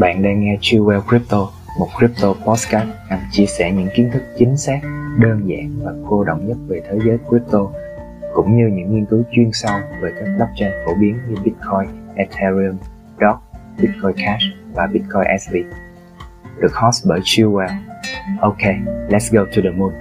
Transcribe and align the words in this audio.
Bạn 0.00 0.22
đang 0.22 0.40
nghe 0.40 0.56
Chillwell 0.60 1.00
Crypto, 1.00 1.48
một 1.78 1.88
crypto 1.98 2.32
podcast 2.32 2.88
nhằm 3.10 3.18
chia 3.30 3.46
sẻ 3.46 3.72
những 3.72 3.88
kiến 3.94 4.10
thức 4.12 4.22
chính 4.38 4.56
xác, 4.56 4.80
đơn 5.18 5.48
giản 5.48 5.80
và 5.82 5.92
cô 6.08 6.24
động 6.24 6.48
nhất 6.48 6.56
về 6.68 6.80
thế 6.90 6.98
giới 7.06 7.18
crypto, 7.28 7.58
cũng 8.34 8.56
như 8.56 8.66
những 8.66 8.94
nghiên 8.94 9.06
cứu 9.06 9.22
chuyên 9.32 9.50
sâu 9.52 9.80
về 10.02 10.12
các 10.20 10.26
blockchain 10.36 10.72
phổ 10.86 10.94
biến 10.94 11.18
như 11.28 11.34
Bitcoin, 11.44 12.14
Ethereum, 12.14 12.76
DOT, 13.20 13.36
Bitcoin 13.78 14.26
Cash 14.26 14.44
và 14.74 14.86
Bitcoin 14.86 15.38
SV. 15.40 15.56
Được 16.60 16.74
host 16.74 17.06
bởi 17.08 17.20
Chillwell. 17.20 17.78
Ok, 18.40 18.62
let's 19.08 19.38
go 19.38 19.44
to 19.44 19.62
the 19.62 19.70
moon. 19.70 19.92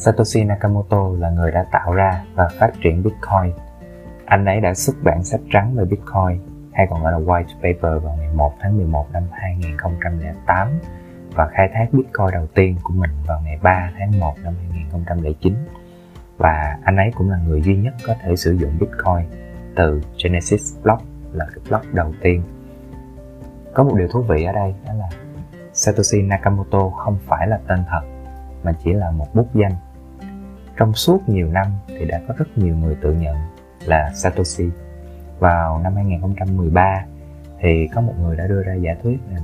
Satoshi 0.00 0.44
Nakamoto 0.44 1.08
là 1.18 1.30
người 1.30 1.50
đã 1.50 1.66
tạo 1.72 1.92
ra 1.92 2.24
và 2.34 2.48
phát 2.58 2.70
triển 2.82 3.02
Bitcoin. 3.02 3.52
Anh 4.24 4.44
ấy 4.44 4.60
đã 4.60 4.74
xuất 4.74 4.96
bản 5.02 5.24
sách 5.24 5.40
trắng 5.52 5.74
về 5.74 5.84
Bitcoin, 5.84 6.40
hay 6.72 6.86
còn 6.90 7.02
gọi 7.02 7.12
là 7.12 7.18
White 7.18 7.44
Paper, 7.54 8.02
vào 8.02 8.16
ngày 8.18 8.28
1 8.34 8.52
tháng 8.60 8.76
11 8.76 9.06
năm 9.12 9.22
2008 9.32 10.68
và 11.34 11.46
khai 11.46 11.70
thác 11.74 11.86
Bitcoin 11.92 12.30
đầu 12.32 12.46
tiên 12.54 12.76
của 12.82 12.94
mình 12.94 13.10
vào 13.26 13.40
ngày 13.44 13.58
3 13.62 13.90
tháng 13.98 14.20
1 14.20 14.34
năm 14.44 14.54
2009. 14.72 15.54
Và 16.38 16.78
anh 16.84 16.96
ấy 16.96 17.10
cũng 17.16 17.30
là 17.30 17.38
người 17.46 17.62
duy 17.62 17.76
nhất 17.76 17.94
có 18.06 18.14
thể 18.22 18.36
sử 18.36 18.52
dụng 18.52 18.78
Bitcoin 18.80 19.40
từ 19.76 20.02
Genesis 20.24 20.82
Block, 20.82 21.02
là 21.32 21.46
cái 21.54 21.64
block 21.68 21.94
đầu 21.94 22.12
tiên. 22.22 22.42
Có 23.74 23.84
một 23.84 23.94
điều 23.96 24.08
thú 24.08 24.22
vị 24.22 24.44
ở 24.44 24.52
đây 24.52 24.74
đó 24.86 24.94
là 24.94 25.08
Satoshi 25.72 26.22
Nakamoto 26.22 26.88
không 26.88 27.18
phải 27.26 27.48
là 27.48 27.58
tên 27.68 27.78
thật, 27.90 28.02
mà 28.64 28.72
chỉ 28.84 28.92
là 28.92 29.10
một 29.10 29.26
bút 29.34 29.48
danh 29.54 29.72
trong 30.80 30.94
suốt 30.94 31.28
nhiều 31.28 31.48
năm 31.48 31.66
thì 31.86 32.04
đã 32.04 32.20
có 32.28 32.34
rất 32.38 32.46
nhiều 32.56 32.76
người 32.76 32.96
tự 33.00 33.12
nhận 33.12 33.36
là 33.84 34.10
Satoshi. 34.14 34.68
Vào 35.38 35.78
năm 35.78 35.94
2013 35.94 37.04
thì 37.60 37.88
có 37.94 38.00
một 38.00 38.12
người 38.20 38.36
đã 38.36 38.46
đưa 38.46 38.62
ra 38.62 38.74
giả 38.74 38.94
thuyết 39.02 39.18
là 39.32 39.40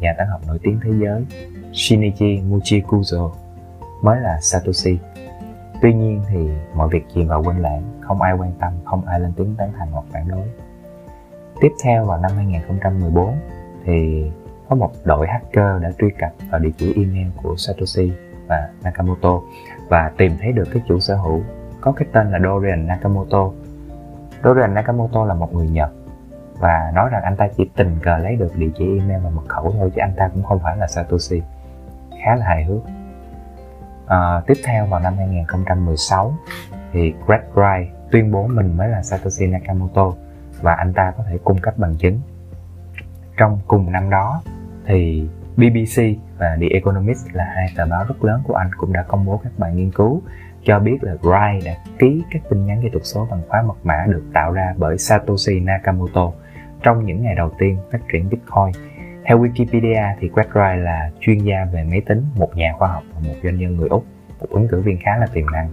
nhà 0.00 0.14
toán 0.16 0.30
học 0.30 0.40
nổi 0.46 0.58
tiếng 0.62 0.80
thế 0.82 0.90
giới 1.00 1.24
Shinichi 1.72 2.42
Muchikuzo 2.50 3.30
mới 4.02 4.20
là 4.20 4.38
Satoshi. 4.40 4.98
Tuy 5.82 5.94
nhiên 5.94 6.22
thì 6.28 6.38
mọi 6.74 6.88
việc 6.88 7.04
chìm 7.14 7.28
vào 7.28 7.42
quên 7.42 7.56
lãng, 7.56 7.82
không 8.00 8.22
ai 8.22 8.32
quan 8.32 8.52
tâm, 8.60 8.72
không 8.84 9.04
ai 9.06 9.20
lên 9.20 9.32
tiếng 9.36 9.54
tán 9.58 9.72
thành 9.78 9.88
hoặc 9.92 10.04
phản 10.12 10.28
đối. 10.28 10.46
Tiếp 11.60 11.72
theo 11.84 12.04
vào 12.04 12.20
năm 12.20 12.30
2014 12.36 13.34
thì 13.84 14.30
có 14.68 14.76
một 14.76 14.90
đội 15.04 15.26
hacker 15.28 15.82
đã 15.82 15.92
truy 15.98 16.08
cập 16.18 16.32
vào 16.50 16.60
địa 16.60 16.72
chỉ 16.78 16.94
email 16.94 17.26
của 17.42 17.56
Satoshi 17.56 18.12
và 18.46 18.68
Nakamoto 18.82 19.40
và 19.88 20.10
tìm 20.16 20.32
thấy 20.40 20.52
được 20.52 20.64
cái 20.72 20.82
chủ 20.88 21.00
sở 21.00 21.16
hữu 21.16 21.42
có 21.80 21.92
cái 21.92 22.08
tên 22.12 22.30
là 22.30 22.38
Dorian 22.38 22.86
Nakamoto. 22.86 23.50
Dorian 24.44 24.74
Nakamoto 24.74 25.24
là 25.24 25.34
một 25.34 25.54
người 25.54 25.68
Nhật 25.68 25.90
và 26.58 26.92
nói 26.94 27.08
rằng 27.12 27.22
anh 27.22 27.36
ta 27.36 27.48
chỉ 27.56 27.70
tình 27.76 27.98
cờ 28.02 28.18
lấy 28.18 28.36
được 28.36 28.56
địa 28.56 28.70
chỉ 28.78 28.98
email 28.98 29.22
và 29.24 29.30
mật 29.30 29.48
khẩu 29.48 29.72
thôi 29.78 29.92
chứ 29.94 30.00
anh 30.00 30.12
ta 30.16 30.28
cũng 30.34 30.42
không 30.42 30.58
phải 30.58 30.76
là 30.76 30.86
Satoshi. 30.86 31.42
Khá 32.24 32.36
là 32.36 32.46
hài 32.46 32.64
hước. 32.64 32.80
À, 34.06 34.40
tiếp 34.46 34.54
theo 34.64 34.86
vào 34.86 35.00
năm 35.00 35.14
2016 35.16 36.34
thì 36.92 37.14
Greg 37.26 37.40
Wright 37.54 37.86
tuyên 38.10 38.32
bố 38.32 38.46
mình 38.46 38.76
mới 38.76 38.88
là 38.88 39.02
Satoshi 39.02 39.46
Nakamoto 39.46 40.12
và 40.62 40.74
anh 40.74 40.92
ta 40.92 41.12
có 41.16 41.24
thể 41.28 41.38
cung 41.44 41.58
cấp 41.58 41.74
bằng 41.76 41.96
chứng. 41.96 42.20
Trong 43.36 43.58
cùng 43.66 43.92
năm 43.92 44.10
đó 44.10 44.42
thì 44.86 45.28
BBC 45.58 46.02
và 46.38 46.56
The 46.60 46.66
Economist 46.70 47.26
là 47.32 47.44
hai 47.44 47.72
tờ 47.76 47.86
báo 47.86 48.04
rất 48.08 48.24
lớn 48.24 48.40
của 48.44 48.54
Anh 48.54 48.70
cũng 48.76 48.92
đã 48.92 49.02
công 49.08 49.26
bố 49.26 49.40
các 49.44 49.52
bài 49.58 49.74
nghiên 49.74 49.90
cứu 49.90 50.22
cho 50.64 50.78
biết 50.78 50.98
là 51.00 51.14
Wright 51.22 51.64
đã 51.64 51.72
ký 51.98 52.22
các 52.30 52.42
tin 52.50 52.66
nhắn 52.66 52.82
kỹ 52.82 52.88
thuật 52.92 53.04
số 53.04 53.26
bằng 53.30 53.40
khóa 53.48 53.62
mật 53.62 53.74
mã 53.82 54.06
được 54.08 54.22
tạo 54.32 54.52
ra 54.52 54.74
bởi 54.76 54.98
Satoshi 54.98 55.60
Nakamoto 55.60 56.32
trong 56.82 57.04
những 57.04 57.22
ngày 57.22 57.34
đầu 57.34 57.50
tiên 57.58 57.78
phát 57.92 57.98
triển 58.12 58.28
Bitcoin. 58.28 58.88
Theo 59.24 59.38
Wikipedia 59.38 60.14
thì 60.20 60.28
Greg 60.28 60.46
Wright 60.52 60.82
là 60.82 61.10
chuyên 61.20 61.38
gia 61.38 61.64
về 61.72 61.84
máy 61.90 62.00
tính, 62.06 62.24
một 62.36 62.56
nhà 62.56 62.72
khoa 62.78 62.88
học 62.88 63.02
và 63.14 63.20
một 63.28 63.34
doanh 63.42 63.58
nhân 63.58 63.76
người 63.76 63.88
Úc, 63.88 64.04
một 64.40 64.46
ứng 64.50 64.68
cử 64.68 64.80
viên 64.80 64.98
khá 65.00 65.16
là 65.16 65.26
tiềm 65.26 65.46
năng. 65.52 65.70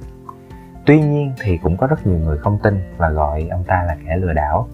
Tuy 0.86 1.02
nhiên 1.02 1.34
thì 1.42 1.58
cũng 1.58 1.78
có 1.78 1.88
rất 1.88 2.08
nhiều 2.08 2.18
người 2.18 2.38
không 2.38 2.60
tin 2.64 2.80
và 2.98 3.10
gọi 3.10 3.48
ông 3.52 3.64
ta 3.64 3.84
là 3.84 3.98
kẻ 4.06 4.18
lừa 4.18 4.34
đảo. 4.34 4.68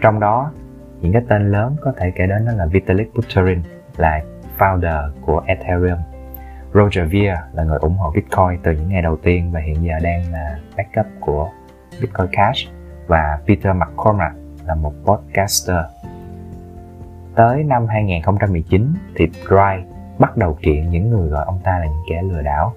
Trong 0.00 0.20
đó, 0.20 0.52
những 1.00 1.12
cái 1.12 1.22
tên 1.28 1.52
lớn 1.52 1.76
có 1.80 1.92
thể 1.96 2.10
kể 2.10 2.26
đến 2.26 2.46
đó 2.46 2.52
là 2.56 2.66
Vitalik 2.66 3.14
Buterin 3.14 3.62
là 3.96 4.22
founder 4.58 5.10
của 5.20 5.42
Ethereum. 5.46 5.98
Roger 6.74 7.12
Ver 7.12 7.38
là 7.52 7.64
người 7.64 7.78
ủng 7.78 7.96
hộ 7.96 8.10
Bitcoin 8.10 8.62
từ 8.62 8.72
những 8.72 8.88
ngày 8.88 9.02
đầu 9.02 9.16
tiên 9.16 9.52
và 9.52 9.60
hiện 9.60 9.84
giờ 9.84 9.94
đang 10.02 10.32
là 10.32 10.58
backup 10.76 11.06
của 11.20 11.50
Bitcoin 12.00 12.28
Cash 12.32 12.68
và 13.06 13.38
Peter 13.46 13.76
McCormack 13.76 14.34
là 14.66 14.74
một 14.74 14.92
podcaster. 15.04 15.84
Tới 17.34 17.64
năm 17.64 17.86
2019 17.86 18.94
thì 19.16 19.26
Dry 19.32 19.84
bắt 20.18 20.36
đầu 20.36 20.58
kiện 20.62 20.90
những 20.90 21.10
người 21.10 21.28
gọi 21.28 21.44
ông 21.44 21.60
ta 21.64 21.78
là 21.78 21.84
những 21.84 22.04
kẻ 22.10 22.22
lừa 22.22 22.42
đảo 22.42 22.74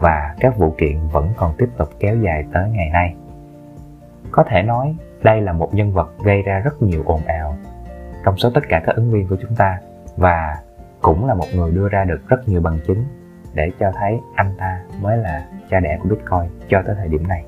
và 0.00 0.34
các 0.40 0.56
vụ 0.56 0.74
kiện 0.78 0.98
vẫn 1.12 1.28
còn 1.36 1.54
tiếp 1.58 1.68
tục 1.76 1.88
kéo 2.00 2.16
dài 2.16 2.44
tới 2.52 2.70
ngày 2.70 2.90
nay. 2.90 3.14
Có 4.30 4.44
thể 4.48 4.62
nói, 4.62 4.96
đây 5.22 5.40
là 5.40 5.52
một 5.52 5.74
nhân 5.74 5.92
vật 5.92 6.08
gây 6.24 6.42
ra 6.42 6.58
rất 6.58 6.82
nhiều 6.82 7.02
ồn 7.06 7.20
ào 7.26 7.56
trong 8.24 8.36
số 8.36 8.50
tất 8.54 8.60
cả 8.68 8.82
các 8.86 8.96
ứng 8.96 9.10
viên 9.10 9.28
của 9.28 9.36
chúng 9.42 9.54
ta 9.54 9.78
và 10.16 10.56
cũng 11.02 11.26
là 11.26 11.34
một 11.34 11.46
người 11.54 11.70
đưa 11.70 11.88
ra 11.88 12.04
được 12.04 12.28
rất 12.28 12.48
nhiều 12.48 12.60
bằng 12.60 12.78
chứng 12.86 13.04
để 13.54 13.70
cho 13.80 13.92
thấy 13.94 14.18
anh 14.34 14.54
ta 14.58 14.80
mới 15.02 15.18
là 15.18 15.46
cha 15.70 15.80
đẻ 15.80 15.98
của 16.02 16.08
Bitcoin 16.08 16.68
cho 16.68 16.82
tới 16.86 16.94
thời 16.98 17.08
điểm 17.08 17.28
này. 17.28 17.44